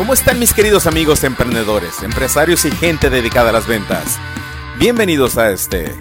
¿Cómo 0.00 0.14
están 0.14 0.38
mis 0.38 0.54
queridos 0.54 0.86
amigos 0.86 1.24
emprendedores, 1.24 2.02
empresarios 2.02 2.64
y 2.64 2.70
gente 2.70 3.10
dedicada 3.10 3.50
a 3.50 3.52
las 3.52 3.66
ventas? 3.66 4.18
Bienvenidos 4.78 5.36
a 5.36 5.50
este, 5.50 5.94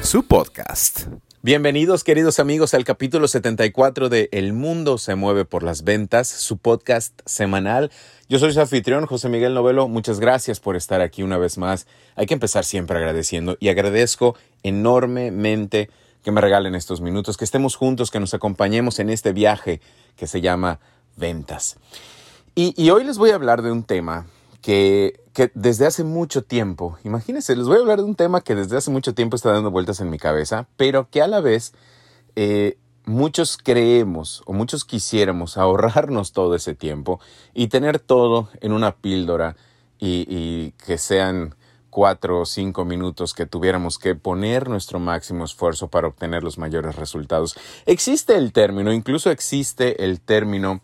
su 0.00 0.22
podcast. 0.22 1.08
Bienvenidos 1.42 2.04
queridos 2.04 2.38
amigos 2.38 2.72
al 2.74 2.84
capítulo 2.84 3.26
74 3.26 4.08
de 4.08 4.28
El 4.30 4.52
mundo 4.52 4.96
se 4.98 5.16
mueve 5.16 5.44
por 5.44 5.64
las 5.64 5.82
ventas, 5.82 6.28
su 6.28 6.56
podcast 6.56 7.20
semanal. 7.26 7.90
Yo 8.28 8.38
soy 8.38 8.52
su 8.52 8.60
anfitrión, 8.60 9.06
José 9.06 9.28
Miguel 9.28 9.54
Novelo. 9.54 9.88
Muchas 9.88 10.20
gracias 10.20 10.60
por 10.60 10.76
estar 10.76 11.00
aquí 11.00 11.24
una 11.24 11.38
vez 11.38 11.58
más. 11.58 11.88
Hay 12.14 12.26
que 12.26 12.34
empezar 12.34 12.64
siempre 12.64 12.96
agradeciendo 12.96 13.56
y 13.58 13.70
agradezco 13.70 14.36
enormemente 14.62 15.90
que 16.22 16.30
me 16.30 16.40
regalen 16.40 16.76
estos 16.76 17.00
minutos, 17.00 17.36
que 17.36 17.44
estemos 17.44 17.74
juntos, 17.74 18.12
que 18.12 18.20
nos 18.20 18.34
acompañemos 18.34 19.00
en 19.00 19.10
este 19.10 19.32
viaje 19.32 19.80
que 20.14 20.28
se 20.28 20.40
llama 20.40 20.78
ventas. 21.16 21.76
Y, 22.54 22.90
hoy 22.90 23.04
les 23.04 23.16
voy 23.16 23.30
a 23.30 23.34
hablar 23.34 23.62
de 23.62 23.72
un 23.72 23.82
tema 23.82 24.26
que, 24.60 25.20
desde 25.54 25.86
hace 25.86 26.04
mucho 26.04 26.42
tiempo, 26.42 26.98
imagínense, 27.02 27.56
les 27.56 27.66
voy 27.66 27.78
a 27.78 27.80
hablar 27.80 27.98
de 27.98 28.04
un 28.04 28.14
tema 28.14 28.42
que 28.42 28.54
desde 28.54 28.76
hace 28.76 28.90
mucho 28.90 29.14
tiempo 29.14 29.36
está 29.36 29.52
dando 29.52 29.70
vueltas 29.70 30.00
en 30.00 30.10
mi 30.10 30.18
cabeza, 30.18 30.68
pero 30.76 31.08
que 31.08 31.22
a 31.22 31.28
la 31.28 31.40
vez 31.40 31.72
eh, 32.36 32.76
muchos 33.06 33.56
creemos 33.56 34.42
o 34.44 34.52
muchos 34.52 34.84
quisiéramos 34.84 35.56
ahorrarnos 35.56 36.32
todo 36.32 36.54
ese 36.54 36.74
tiempo 36.74 37.20
y 37.54 37.68
tener 37.68 37.98
todo 37.98 38.50
en 38.60 38.72
una 38.72 38.96
píldora 38.96 39.56
y 39.98 40.72
que 40.72 40.98
sean 40.98 41.54
cuatro 41.92 42.40
o 42.40 42.46
cinco 42.46 42.84
minutos 42.84 43.34
que 43.34 43.46
tuviéramos 43.46 43.98
que 43.98 44.14
poner 44.14 44.68
nuestro 44.68 44.98
máximo 44.98 45.44
esfuerzo 45.44 45.88
para 45.88 46.08
obtener 46.08 46.42
los 46.42 46.58
mayores 46.58 46.96
resultados. 46.96 47.54
Existe 47.84 48.34
el 48.34 48.52
término, 48.52 48.92
incluso 48.92 49.30
existe 49.30 50.04
el 50.04 50.20
término 50.20 50.80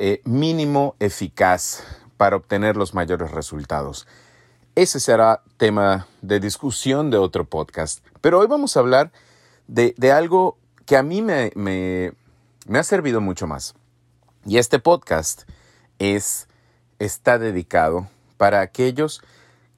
eh, 0.00 0.22
mínimo 0.24 0.94
eficaz 1.00 1.82
para 2.16 2.36
obtener 2.36 2.76
los 2.76 2.94
mayores 2.94 3.32
resultados. 3.32 4.06
Ese 4.76 5.00
será 5.00 5.42
tema 5.56 6.06
de 6.22 6.38
discusión 6.38 7.10
de 7.10 7.16
otro 7.16 7.46
podcast. 7.46 8.06
Pero 8.20 8.38
hoy 8.38 8.46
vamos 8.46 8.76
a 8.76 8.80
hablar 8.80 9.10
de, 9.66 9.94
algo 10.12 10.56
que 10.86 10.96
a 10.96 11.02
mí 11.02 11.20
me, 11.20 11.50
me, 11.56 12.12
ha 12.78 12.82
servido 12.84 13.20
mucho 13.20 13.48
más. 13.48 13.74
Y 14.46 14.58
este 14.58 14.78
podcast 14.78 15.42
es, 15.98 16.46
está 17.00 17.40
dedicado 17.40 18.06
para 18.36 18.60
aquellos 18.60 19.20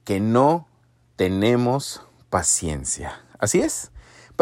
que 0.03 0.19
no 0.19 0.67
tenemos 1.15 2.05
paciencia. 2.29 3.23
Así 3.39 3.59
es. 3.59 3.91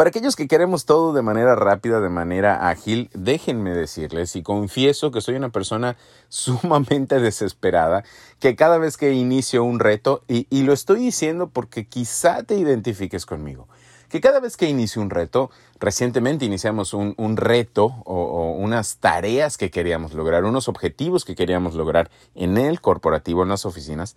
Para 0.00 0.08
aquellos 0.08 0.34
que 0.34 0.48
queremos 0.48 0.86
todo 0.86 1.12
de 1.12 1.20
manera 1.20 1.54
rápida, 1.56 2.00
de 2.00 2.08
manera 2.08 2.70
ágil, 2.70 3.10
déjenme 3.12 3.74
decirles 3.74 4.34
y 4.34 4.42
confieso 4.42 5.10
que 5.10 5.20
soy 5.20 5.34
una 5.34 5.50
persona 5.50 5.98
sumamente 6.30 7.20
desesperada, 7.20 8.02
que 8.38 8.56
cada 8.56 8.78
vez 8.78 8.96
que 8.96 9.12
inicio 9.12 9.62
un 9.62 9.78
reto, 9.78 10.22
y, 10.26 10.62
lo 10.62 10.72
estoy 10.72 11.00
diciendo 11.00 11.50
porque 11.50 11.84
quizá 11.84 12.44
te 12.44 12.54
identifiques 12.54 13.26
conmigo, 13.26 13.68
que 14.08 14.22
cada 14.22 14.40
vez 14.40 14.56
que 14.56 14.70
inicio 14.70 15.02
un 15.02 15.10
reto, 15.10 15.50
recientemente 15.78 16.46
iniciamos 16.46 16.94
un, 16.94 17.36
reto 17.36 17.96
o, 18.06 18.52
unas 18.52 18.96
tareas 19.00 19.58
que 19.58 19.70
queríamos 19.70 20.14
lograr, 20.14 20.46
unos 20.46 20.68
objetivos 20.68 21.26
que 21.26 21.34
queríamos 21.34 21.74
lograr 21.74 22.10
en 22.34 22.56
el 22.56 22.80
corporativo, 22.80 23.42
en 23.42 23.50
las 23.50 23.66
oficinas, 23.66 24.16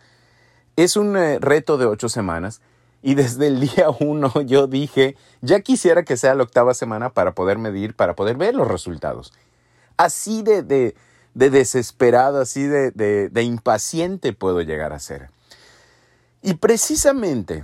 es 0.77 0.95
un 0.95 1.17
eh, 1.17 1.39
reto 1.39 1.77
de 1.77 1.87
ocho 1.87 2.07
semanas 2.07 2.61
y 3.03 3.13
desde 3.13 3.47
el 3.47 3.59
día 3.59 3.89
uno 3.99 4.31
yo 4.45 4.65
dije, 4.65 5.15
ya 5.41 5.59
quisiera 5.59 6.03
que 6.03 6.17
sea 6.17 6.33
la 6.33 6.43
octava 6.43 6.73
semana 6.73 7.09
para 7.09 7.35
poder 7.35 7.59
medir, 7.59 7.95
para 7.95 8.15
poder 8.15 8.37
ver 8.37 8.55
los 8.55 8.67
resultados. 8.67 9.33
Así 9.97 10.41
de, 10.41 10.63
de, 10.63 10.95
desesperado, 11.35 12.41
así 12.41 12.63
de, 12.63 12.91
de 12.91 13.43
impaciente 13.43 14.33
puedo 14.33 14.61
llegar 14.61 14.93
a 14.93 14.99
ser. 14.99 15.29
Y 16.41 16.55
precisamente 16.55 17.63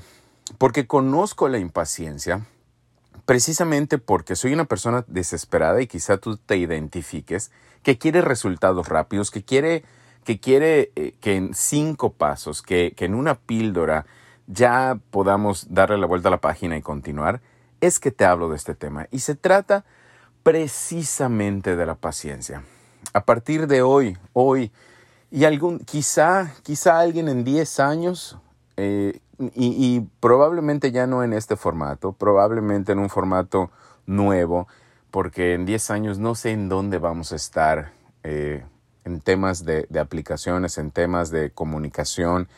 porque 0.57 0.85
conozco 0.87 1.47
la 1.47 1.57
impaciencia, 1.57 2.45
precisamente 3.25 3.97
porque 3.97 4.35
soy 4.35 4.53
una 4.53 4.65
persona 4.65 5.05
desesperada 5.07 5.81
y 5.81 5.87
quizá 5.87 6.17
tú 6.17 6.37
te 6.37 6.57
identifiques, 6.57 7.51
que 7.83 7.97
quiere 7.97 8.21
resultados 8.21 8.87
rápidos, 8.87 9.31
que 9.31 9.43
quiere 9.43 9.83
que 10.23 10.39
quiere 10.39 10.91
eh, 10.95 11.15
que 11.21 11.35
en 11.35 11.53
cinco 11.53 12.11
pasos, 12.11 12.61
que, 12.61 12.93
que 12.95 13.05
en 13.05 13.15
una 13.15 13.35
píldora, 13.35 14.05
ya 14.49 14.99
podamos 15.11 15.67
darle 15.69 15.97
la 15.97 16.07
vuelta 16.07 16.27
a 16.27 16.31
la 16.31 16.41
página 16.41 16.75
y 16.75 16.81
continuar, 16.81 17.39
es 17.81 17.99
que 17.99 18.11
te 18.11 18.25
hablo 18.25 18.49
de 18.49 18.57
este 18.57 18.73
tema. 18.73 19.07
Y 19.11 19.19
se 19.19 19.35
trata 19.35 19.85
precisamente 20.41 21.75
de 21.75 21.85
la 21.85 21.95
paciencia. 21.95 22.63
A 23.13 23.23
partir 23.25 23.67
de 23.67 23.83
hoy, 23.83 24.17
hoy, 24.33 24.71
y 25.29 25.45
algún, 25.45 25.79
quizá, 25.79 26.51
quizá 26.63 26.99
alguien 26.99 27.29
en 27.29 27.43
10 27.43 27.79
años, 27.79 28.37
eh, 28.75 29.19
y, 29.55 30.01
probablemente 30.19 30.91
ya 30.91 31.05
no 31.05 31.23
en 31.23 31.31
este 31.33 31.55
formato, 31.55 32.11
probablemente 32.11 32.91
en 32.91 32.99
un 32.99 33.09
formato 33.09 33.69
nuevo, 34.07 34.67
porque 35.11 35.53
en 35.53 35.65
10 35.65 35.91
años 35.91 36.17
no 36.17 36.33
sé 36.33 36.51
en 36.51 36.69
dónde 36.69 36.97
vamos 36.97 37.31
a 37.31 37.35
estar 37.35 37.91
eh, 38.23 38.65
en 39.05 39.21
temas 39.21 39.63
de 39.63 39.87
aplicaciones, 39.99 40.77
en 40.77 40.91
temas 40.91 41.29
de 41.29 41.51
comunicación, 41.51 42.49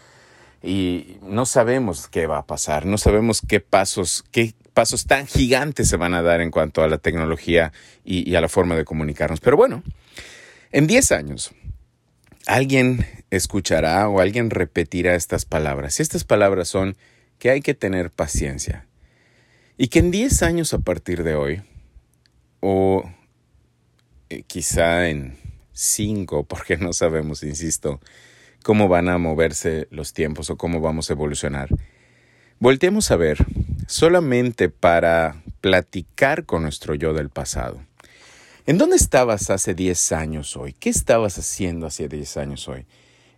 y 0.64 1.18
no 1.24 1.46
sabemos 1.46 2.08
qué 2.08 2.28
va 2.28 2.40
a 2.40 2.46
pasar, 2.46 2.86
no 2.86 2.98
sabemos 2.98 3.42
qué 3.48 3.60
pasos, 3.60 4.24
qué 4.32 4.54
pasos 4.74 5.06
tan 5.06 5.26
gigantes 5.26 5.90
se 5.90 5.98
van 5.98 6.14
a 6.14 6.22
dar 6.22 6.42
en 6.42 6.52
cuanto 6.52 6.84
a 6.84 6.88
la 6.88 6.98
tecnología 6.98 7.74
y, 8.06 8.36
a 8.36 8.42
la 8.42 8.50
forma 8.50 8.76
de 8.76 8.86
comunicarnos. 8.86 9.40
Pero 9.40 9.58
bueno, 9.58 9.84
en 10.72 10.88
10 10.88 11.12
años, 11.12 11.52
alguien 12.46 13.06
escuchará 13.32 14.08
o 14.08 14.20
alguien 14.20 14.50
repetirá 14.50 15.16
estas 15.16 15.46
palabras. 15.46 16.00
Y 16.00 16.04
estas 16.04 16.24
palabras 16.24 16.68
son 16.68 16.96
que 17.40 17.50
hay 17.50 17.62
que 17.62 17.74
tener 17.74 18.12
paciencia. 18.12 18.86
Y 19.78 19.88
que 19.88 20.00
en 20.00 20.12
10 20.12 20.44
años 20.44 20.74
a 20.74 20.80
partir 20.80 21.24
de 21.24 21.34
hoy, 21.34 21.64
o 22.60 23.10
eh, 24.30 24.44
quizá 24.46 25.10
en 25.10 25.38
5, 25.74 26.44
porque 26.44 26.78
no 26.78 26.94
sabemos, 26.94 27.42
insisto, 27.42 28.00
cómo 28.64 28.88
van 28.88 29.10
a 29.10 29.18
moverse 29.18 29.88
los 29.92 30.14
tiempos 30.14 30.50
o 30.50 30.58
cómo 30.58 30.82
vamos 30.82 31.10
a 31.10 31.14
evolucionar. 31.14 31.70
Volteemos 32.60 33.10
a 33.12 33.16
ver 33.16 33.46
solamente 33.88 34.70
para 34.70 35.42
platicar 35.62 36.46
con 36.46 36.64
nuestro 36.64 36.96
yo 36.96 37.14
del 37.14 37.30
pasado. 37.30 37.82
¿En 38.68 38.78
dónde 38.78 38.96
estabas 38.96 39.50
hace 39.50 39.74
10 39.74 40.12
años 40.12 40.56
hoy? 40.56 40.74
¿Qué 40.74 40.90
estabas 40.90 41.38
haciendo 41.40 41.88
hace 41.88 42.08
10 42.08 42.38
años 42.38 42.68
hoy? 42.68 42.86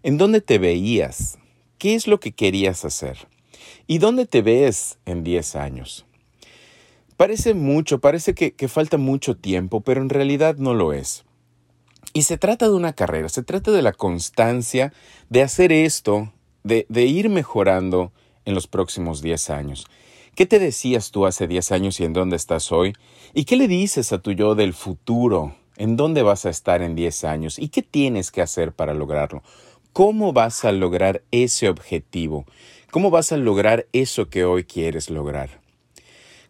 ¿En 0.03 0.17
dónde 0.17 0.41
te 0.41 0.57
veías? 0.57 1.37
¿Qué 1.77 1.95
es 1.95 2.07
lo 2.07 2.19
que 2.19 2.33
querías 2.33 2.83
hacer? 2.83 3.17
¿Y 3.87 3.99
dónde 3.99 4.25
te 4.25 4.41
ves 4.41 4.97
en 5.05 5.23
10 5.23 5.55
años? 5.55 6.05
Parece 7.15 7.53
mucho, 7.53 7.99
parece 7.99 8.33
que, 8.33 8.51
que 8.51 8.67
falta 8.67 8.97
mucho 8.97 9.37
tiempo, 9.37 9.81
pero 9.81 10.01
en 10.01 10.09
realidad 10.09 10.57
no 10.57 10.73
lo 10.73 10.91
es. 10.91 11.23
Y 12.13 12.23
se 12.23 12.37
trata 12.37 12.67
de 12.67 12.75
una 12.75 12.93
carrera, 12.93 13.27
se 13.27 13.41
trata 13.41 13.71
de 13.71 13.81
la 13.81 13.91
constancia 13.91 14.93
de 15.29 15.41
hacer 15.41 15.71
esto, 15.71 16.31
de, 16.63 16.85
ir 16.89 17.29
mejorando 17.29 18.11
en 18.45 18.53
los 18.53 18.67
próximos 18.67 19.23
10 19.23 19.49
años. 19.49 19.87
¿Qué 20.35 20.45
te 20.45 20.59
decías 20.59 21.09
tú 21.09 21.25
hace 21.25 21.47
10 21.47 21.71
años 21.71 21.99
y 21.99 22.05
en 22.05 22.13
dónde 22.13 22.35
estás 22.35 22.71
hoy? 22.71 22.93
¿Y 23.33 23.45
qué 23.45 23.55
le 23.55 23.67
dices 23.67 24.13
a 24.13 24.19
tu 24.19 24.31
yo 24.31 24.53
del 24.53 24.73
futuro? 24.73 25.55
¿En 25.75 25.97
dónde 25.97 26.21
vas 26.21 26.45
a 26.45 26.51
estar 26.51 26.83
en 26.83 26.95
10 26.95 27.23
años? 27.23 27.57
¿Y 27.57 27.69
qué 27.69 27.81
tienes 27.81 28.31
que 28.31 28.41
hacer 28.41 28.73
para 28.73 28.93
lograrlo? 28.93 29.41
¿Cómo 29.91 30.33
vas 30.33 30.65
a 30.65 30.71
lograr 30.71 31.23
ese 31.31 31.67
objetivo? 31.67 32.45
¿Cómo 32.91 33.09
vas 33.09 33.31
a 33.31 33.37
lograr 33.37 33.87
eso 33.91 34.29
que 34.29 34.45
hoy 34.45 34.65
quieres 34.65 35.09
lograr? 35.09 35.61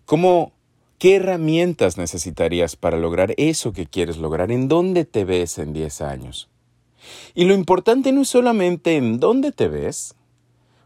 ¿Cómo 0.05 0.51
¿Qué 0.97 1.15
herramientas 1.17 1.97
necesitarías 1.97 2.75
para 2.75 2.97
lograr 2.97 3.33
eso 3.37 3.73
que 3.73 3.85
quieres 3.85 4.17
lograr? 4.17 4.51
¿En 4.51 4.67
dónde 4.67 5.05
te 5.05 5.25
ves 5.25 5.57
en 5.57 5.73
10 5.73 6.01
años? 6.01 6.49
Y 7.33 7.45
lo 7.45 7.53
importante 7.53 8.11
no 8.11 8.21
es 8.21 8.29
solamente 8.29 8.95
en 8.95 9.19
dónde 9.19 9.51
te 9.51 9.67
ves, 9.67 10.15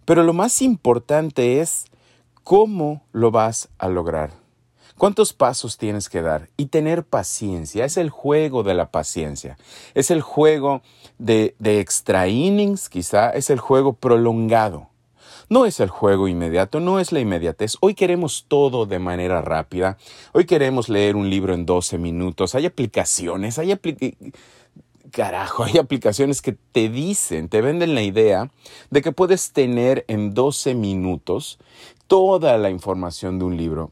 pero 0.06 0.24
lo 0.24 0.34
más 0.34 0.62
importante 0.62 1.60
es 1.60 1.86
cómo 2.44 3.04
lo 3.12 3.30
vas 3.30 3.70
a 3.78 3.90
lograr. 3.90 4.32
¿Cuántos 4.98 5.34
pasos 5.34 5.78
tienes 5.78 6.10
que 6.10 6.24
dar? 6.24 6.50
Y 6.58 6.68
tener 6.68 7.04
paciencia. 7.04 7.86
Es 7.86 7.98
el 7.98 8.10
juego 8.10 8.64
de 8.64 8.74
la 8.74 8.90
paciencia. 8.90 9.58
Es 9.94 10.10
el 10.10 10.22
juego 10.22 10.82
de, 11.20 11.56
de 11.60 11.80
extra 11.80 12.28
innings, 12.28 12.90
quizá. 12.90 13.30
Es 13.30 13.52
el 13.52 13.60
juego 13.60 13.94
prolongado. 13.94 14.90
No 15.50 15.66
es 15.66 15.80
el 15.80 15.90
juego 15.90 16.28
inmediato, 16.28 16.82
no 16.82 17.00
es 17.00 17.14
la 17.14 17.22
inmediatez. 17.22 17.78
Hoy 17.80 17.94
queremos 17.94 18.46
todo 18.50 18.86
de 18.86 19.00
manera 19.00 19.42
rápida. 19.42 19.98
Hoy 20.34 20.46
queremos 20.46 20.90
leer 20.90 21.16
un 21.16 21.30
libro 21.30 21.54
en 21.54 21.66
12 21.66 21.98
minutos. 21.98 22.54
Hay 22.54 22.66
aplicaciones, 22.66 23.58
hay 23.58 23.74
Carajo, 25.12 25.64
hay 25.64 25.78
aplicaciones 25.78 26.42
que 26.42 26.52
te 26.52 26.90
dicen, 26.90 27.48
te 27.48 27.62
venden 27.62 27.96
la 27.96 28.02
idea 28.02 28.52
de 28.90 29.02
que 29.02 29.14
puedes 29.14 29.54
tener 29.54 30.04
en 30.10 30.34
12 30.34 30.76
minutos 30.76 31.60
toda 32.08 32.58
la 32.58 32.70
información 32.70 33.40
de 33.40 33.46
un 33.46 33.56
libro. 33.56 33.92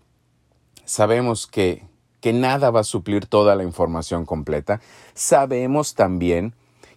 Sabemos 0.83 1.47
que, 1.47 1.83
que 2.19 2.33
nada 2.33 2.69
va 2.69 2.81
a 2.81 2.83
suplir 2.83 3.27
toda 3.27 3.55
la 3.55 3.63
información 3.63 4.25
completa. 4.25 4.81
Sabemos 5.13 5.95
también 5.95 6.53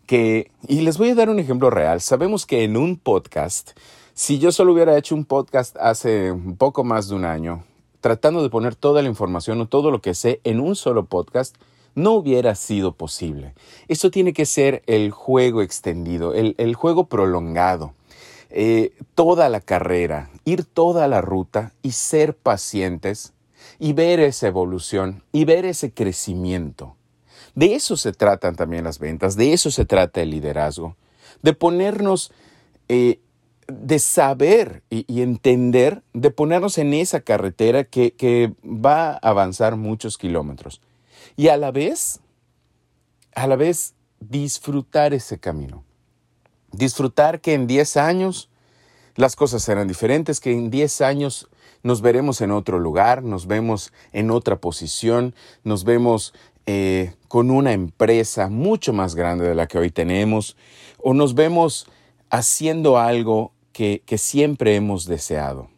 que, 0.06 0.50
y 0.66 0.80
les 0.80 0.98
voy 0.98 1.10
a 1.10 1.14
dar 1.14 1.30
un 1.30 1.38
ejemplo 1.38 1.70
real, 1.70 2.00
sabemos 2.00 2.44
que 2.44 2.64
en 2.64 2.76
un 2.76 2.96
podcast, 2.96 3.78
si 4.18 4.40
yo 4.40 4.50
solo 4.50 4.72
hubiera 4.72 4.98
hecho 4.98 5.14
un 5.14 5.24
podcast 5.24 5.76
hace 5.76 6.32
un 6.32 6.56
poco 6.56 6.82
más 6.82 7.08
de 7.08 7.14
un 7.14 7.24
año, 7.24 7.62
tratando 8.00 8.42
de 8.42 8.50
poner 8.50 8.74
toda 8.74 9.00
la 9.00 9.08
información 9.08 9.60
o 9.60 9.68
todo 9.68 9.92
lo 9.92 10.00
que 10.00 10.12
sé 10.12 10.40
en 10.42 10.58
un 10.58 10.74
solo 10.74 11.04
podcast, 11.04 11.54
no 11.94 12.14
hubiera 12.14 12.56
sido 12.56 12.96
posible. 12.96 13.54
Esto 13.86 14.10
tiene 14.10 14.32
que 14.32 14.44
ser 14.44 14.82
el 14.88 15.12
juego 15.12 15.62
extendido, 15.62 16.34
el, 16.34 16.74
juego 16.74 17.06
prolongado. 17.06 17.94
Eh, 18.50 18.92
toda 19.14 19.48
la 19.48 19.60
carrera, 19.60 20.30
ir 20.44 20.64
toda 20.64 21.06
la 21.06 21.20
ruta 21.20 21.72
y 21.82 21.92
ser 21.92 22.34
pacientes 22.34 23.34
y 23.78 23.92
ver 23.92 24.18
esa 24.18 24.48
evolución 24.48 25.22
y 25.30 25.44
ver 25.44 25.64
ese 25.64 25.92
crecimiento. 25.92 26.96
De 27.54 27.76
eso 27.76 27.96
se 27.96 28.12
tratan 28.12 28.56
también 28.56 28.82
las 28.82 28.98
ventas, 28.98 29.36
de 29.36 29.52
eso 29.52 29.70
se 29.70 29.84
trata 29.84 30.22
el 30.22 30.30
liderazgo, 30.30 30.96
de 31.42 31.52
ponernos, 31.52 32.32
eh, 32.88 33.20
de 33.68 33.98
saber 33.98 34.82
y, 34.88 35.20
entender, 35.20 36.02
de 36.14 36.30
ponernos 36.30 36.78
en 36.78 36.94
esa 36.94 37.20
carretera 37.20 37.84
que, 37.84 38.12
que 38.12 38.54
va 38.64 39.12
a 39.12 39.18
avanzar 39.22 39.76
muchos 39.76 40.16
kilómetros. 40.16 40.80
Y 41.36 41.48
a 41.48 41.56
la 41.58 41.70
vez, 41.70 42.20
a 43.34 43.46
la 43.46 43.56
vez, 43.56 43.94
disfrutar 44.20 45.12
ese 45.12 45.38
camino. 45.38 45.84
Disfrutar 46.72 47.40
que 47.40 47.54
en 47.54 47.66
10 47.66 47.98
años 47.98 48.48
las 49.14 49.36
cosas 49.36 49.62
serán 49.62 49.86
diferentes, 49.86 50.40
que 50.40 50.52
en 50.52 50.70
10 50.70 51.02
años 51.02 51.48
nos 51.82 52.00
veremos 52.00 52.40
en 52.40 52.50
otro 52.50 52.78
lugar, 52.78 53.22
nos 53.22 53.46
vemos 53.46 53.92
en 54.12 54.30
otra 54.30 54.56
posición, 54.56 55.34
nos 55.62 55.84
vemos 55.84 56.34
eh, 56.66 57.14
con 57.28 57.50
una 57.50 57.72
empresa 57.72 58.48
mucho 58.48 58.92
más 58.92 59.14
grande 59.14 59.46
de 59.46 59.54
la 59.54 59.66
que 59.66 59.78
hoy 59.78 59.90
tenemos, 59.90 60.56
o 60.98 61.14
nos 61.14 61.34
vemos 61.34 61.86
haciendo 62.30 62.98
algo 62.98 63.52
que, 63.72 64.02
siempre 64.18 64.74
hemos 64.74 65.06
deseado. 65.06 65.68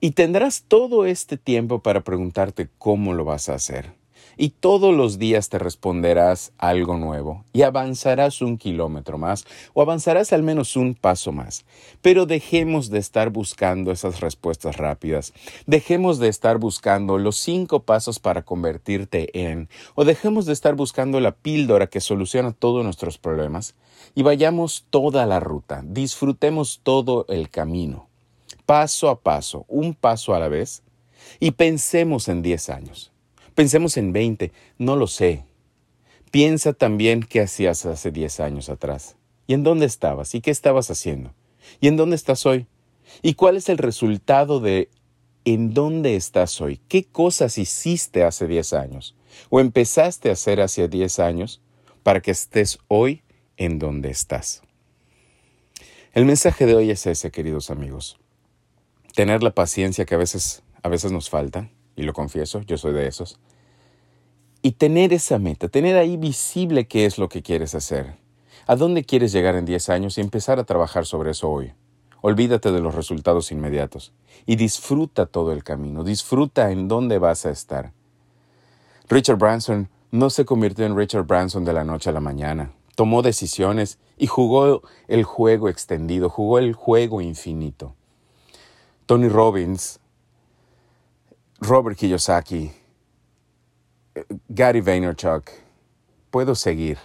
Y 0.00 0.12
tendrás 0.12 0.64
todo 0.68 1.06
este 1.06 1.36
tiempo 1.36 1.82
para 1.82 2.02
preguntarte 2.02 2.68
cómo 2.78 3.14
lo 3.14 3.24
vas 3.24 3.48
a 3.48 3.54
hacer 3.54 3.94
y 4.36 4.50
todos 4.50 4.94
los 4.94 5.18
días 5.18 5.48
te 5.48 5.58
responderás 5.58 6.52
algo 6.58 6.96
nuevo 6.96 7.44
y 7.52 7.62
avanzarás 7.62 8.42
un 8.42 8.58
kilómetro 8.58 9.18
más 9.18 9.44
o 9.74 9.82
avanzarás 9.82 10.32
al 10.32 10.42
menos 10.42 10.76
un 10.76 10.94
paso 10.94 11.32
más. 11.32 11.64
Pero 12.00 12.26
dejemos 12.26 12.90
de 12.90 12.98
estar 12.98 13.30
buscando 13.30 13.92
esas 13.92 14.20
respuestas 14.20 14.76
rápidas, 14.76 15.32
dejemos 15.66 16.18
de 16.18 16.28
estar 16.28 16.58
buscando 16.58 17.18
los 17.18 17.36
cinco 17.36 17.82
pasos 17.82 18.18
para 18.18 18.42
convertirte 18.42 19.30
en 19.38 19.68
o 19.94 20.04
dejemos 20.04 20.46
de 20.46 20.52
estar 20.52 20.74
buscando 20.74 21.20
la 21.20 21.32
píldora 21.32 21.86
que 21.86 22.00
soluciona 22.00 22.52
todos 22.52 22.84
nuestros 22.84 23.18
problemas 23.18 23.74
y 24.14 24.22
vayamos 24.22 24.86
toda 24.90 25.26
la 25.26 25.40
ruta, 25.40 25.82
disfrutemos 25.84 26.80
todo 26.82 27.24
el 27.28 27.50
camino, 27.50 28.08
paso 28.66 29.08
a 29.08 29.20
paso, 29.20 29.64
un 29.68 29.94
paso 29.94 30.34
a 30.34 30.38
la 30.38 30.48
vez 30.48 30.82
y 31.40 31.52
pensemos 31.52 32.28
en 32.28 32.42
10 32.42 32.70
años. 32.70 33.12
Pensemos 33.54 33.96
en 33.96 34.12
20, 34.12 34.52
no 34.78 34.96
lo 34.96 35.06
sé. 35.06 35.44
Piensa 36.30 36.72
también 36.72 37.22
qué 37.22 37.42
hacías 37.42 37.84
hace 37.84 38.10
10 38.10 38.40
años 38.40 38.68
atrás. 38.70 39.16
¿Y 39.46 39.54
en 39.54 39.62
dónde 39.62 39.86
estabas? 39.86 40.34
¿Y 40.34 40.40
qué 40.40 40.50
estabas 40.50 40.90
haciendo? 40.90 41.34
¿Y 41.80 41.88
en 41.88 41.96
dónde 41.96 42.16
estás 42.16 42.46
hoy? 42.46 42.66
¿Y 43.20 43.34
cuál 43.34 43.56
es 43.56 43.68
el 43.68 43.78
resultado 43.78 44.60
de 44.60 44.88
en 45.44 45.74
dónde 45.74 46.16
estás 46.16 46.60
hoy? 46.60 46.80
¿Qué 46.88 47.04
cosas 47.04 47.58
hiciste 47.58 48.24
hace 48.24 48.46
10 48.46 48.72
años? 48.72 49.14
¿O 49.50 49.60
empezaste 49.60 50.30
a 50.30 50.32
hacer 50.32 50.60
hace 50.60 50.88
10 50.88 51.18
años 51.18 51.60
para 52.02 52.20
que 52.20 52.30
estés 52.30 52.78
hoy 52.88 53.22
en 53.64 53.78
donde 53.78 54.10
estás? 54.10 54.62
El 56.12 56.24
mensaje 56.24 56.66
de 56.66 56.74
hoy 56.74 56.90
es 56.90 57.06
ese, 57.06 57.30
queridos 57.30 57.70
amigos. 57.70 58.18
Tener 59.14 59.42
la 59.42 59.50
paciencia 59.50 60.04
que 60.04 60.14
a 60.14 60.18
veces, 60.18 60.62
a 60.82 60.88
veces 60.88 61.12
nos 61.12 61.30
falta, 61.30 61.70
y 61.96 62.02
lo 62.02 62.12
confieso, 62.12 62.60
yo 62.62 62.76
soy 62.76 62.92
de 62.92 63.06
esos. 63.06 63.38
Y 64.62 64.72
tener 64.72 65.12
esa 65.12 65.38
meta, 65.38 65.68
tener 65.68 65.96
ahí 65.96 66.16
visible 66.16 66.86
qué 66.86 67.06
es 67.06 67.18
lo 67.18 67.28
que 67.28 67.42
quieres 67.42 67.74
hacer, 67.74 68.16
a 68.66 68.76
dónde 68.76 69.04
quieres 69.04 69.32
llegar 69.32 69.56
en 69.56 69.64
10 69.64 69.88
años 69.88 70.18
y 70.18 70.20
empezar 70.20 70.58
a 70.58 70.64
trabajar 70.64 71.06
sobre 71.06 71.30
eso 71.30 71.50
hoy. 71.50 71.72
Olvídate 72.20 72.70
de 72.70 72.80
los 72.80 72.94
resultados 72.94 73.50
inmediatos 73.50 74.12
y 74.46 74.56
disfruta 74.56 75.26
todo 75.26 75.52
el 75.52 75.64
camino, 75.64 76.04
disfruta 76.04 76.70
en 76.70 76.88
dónde 76.88 77.18
vas 77.18 77.46
a 77.46 77.50
estar. 77.50 77.92
Richard 79.08 79.38
Branson 79.38 79.88
no 80.12 80.30
se 80.30 80.44
convirtió 80.44 80.86
en 80.86 80.96
Richard 80.96 81.26
Branson 81.26 81.64
de 81.64 81.72
la 81.72 81.84
noche 81.84 82.10
a 82.10 82.12
la 82.12 82.20
mañana. 82.20 82.72
Tomó 82.94 83.22
decisiones 83.22 83.98
y 84.18 84.26
jugó 84.26 84.82
el 85.08 85.24
juego 85.24 85.68
extendido, 85.68 86.28
jugó 86.28 86.58
el 86.58 86.74
juego 86.74 87.20
infinito. 87.20 87.94
Tony 89.06 89.28
Robbins 89.28 90.00
Robert 91.64 91.96
Kiyosaki, 91.96 92.72
Gary 94.48 94.80
Vaynerchuk, 94.80 95.48
puedo 96.32 96.56
seguir. 96.56 96.98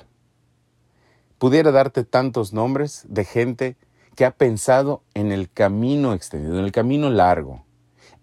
Pudiera 1.38 1.70
darte 1.70 2.04
tantos 2.04 2.54
nombres 2.54 3.06
de 3.08 3.24
gente 3.24 3.78
que 4.16 4.26
ha 4.26 4.32
pensado 4.32 5.04
en 5.14 5.32
el 5.32 5.52
camino 5.52 6.14
extendido, 6.14 6.58
en 6.58 6.66
el 6.66 6.72
camino 6.72 7.12
largo. 7.12 7.66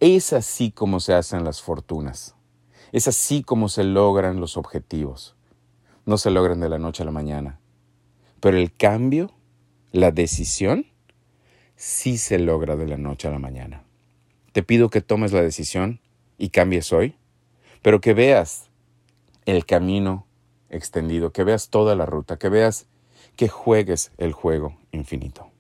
Es 0.00 0.32
así 0.32 0.72
como 0.72 0.98
se 0.98 1.14
hacen 1.14 1.44
las 1.44 1.62
fortunas. 1.62 2.34
Es 2.90 3.06
así 3.06 3.44
como 3.44 3.68
se 3.68 3.84
logran 3.84 4.40
los 4.40 4.56
objetivos. 4.56 5.36
No 6.06 6.18
se 6.18 6.30
logran 6.30 6.60
de 6.60 6.68
la 6.68 6.78
noche 6.78 7.02
a 7.02 7.06
la 7.06 7.12
mañana. 7.12 7.60
Pero 8.40 8.58
el 8.58 8.74
cambio, 8.74 9.30
la 9.92 10.10
decisión, 10.10 10.86
sí 11.76 12.18
se 12.18 12.38
logra 12.38 12.76
de 12.76 12.86
la 12.86 12.96
noche 12.96 13.28
a 13.28 13.30
la 13.30 13.38
mañana. 13.38 13.84
Te 14.52 14.62
pido 14.62 14.90
que 14.90 15.00
tomes 15.00 15.32
la 15.32 15.42
decisión 15.42 16.00
y 16.38 16.50
cambies 16.50 16.92
hoy, 16.92 17.16
pero 17.82 18.00
que 18.00 18.14
veas 18.14 18.70
el 19.46 19.66
camino 19.66 20.26
extendido, 20.70 21.32
que 21.32 21.44
veas 21.44 21.68
toda 21.68 21.94
la 21.94 22.06
ruta, 22.06 22.38
que 22.38 22.48
veas 22.48 22.86
que 23.36 23.48
juegues 23.48 24.12
el 24.18 24.32
juego 24.32 24.76
infinito. 24.92 25.50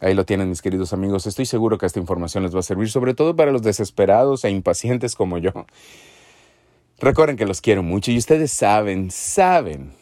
Ahí 0.00 0.14
lo 0.14 0.26
tienen 0.26 0.50
mis 0.50 0.60
queridos 0.60 0.92
amigos. 0.92 1.26
Estoy 1.26 1.46
seguro 1.46 1.78
que 1.78 1.86
esta 1.86 1.98
información 1.98 2.42
les 2.42 2.54
va 2.54 2.60
a 2.60 2.62
servir, 2.62 2.90
sobre 2.90 3.14
todo 3.14 3.34
para 3.34 3.52
los 3.52 3.62
desesperados 3.62 4.44
e 4.44 4.50
impacientes 4.50 5.14
como 5.14 5.38
yo. 5.38 5.52
Recuerden 6.98 7.36
que 7.36 7.44
los 7.44 7.60
quiero 7.60 7.82
mucho 7.82 8.10
y 8.10 8.16
ustedes 8.16 8.50
saben, 8.50 9.10
saben. 9.10 9.92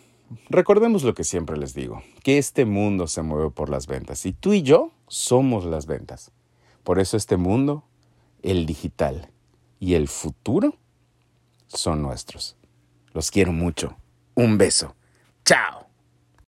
Recordemos 0.48 1.02
lo 1.02 1.14
que 1.14 1.24
siempre 1.24 1.56
les 1.56 1.74
digo, 1.74 2.02
que 2.22 2.38
este 2.38 2.64
mundo 2.64 3.08
se 3.08 3.22
mueve 3.22 3.50
por 3.50 3.68
las 3.68 3.86
ventas 3.86 4.24
y 4.26 4.32
tú 4.32 4.52
y 4.52 4.62
yo 4.62 4.92
somos 5.08 5.64
las 5.64 5.86
ventas. 5.86 6.30
Por 6.84 7.00
eso 7.00 7.16
este 7.16 7.36
mundo 7.36 7.84
el 8.42 8.66
digital 8.66 9.30
y 9.80 9.94
el 9.94 10.06
futuro 10.06 10.76
son 11.66 12.02
nuestros. 12.02 12.56
Los 13.12 13.30
quiero 13.30 13.52
mucho. 13.52 13.96
Un 14.34 14.56
beso. 14.58 14.94
Chao. 15.44 15.83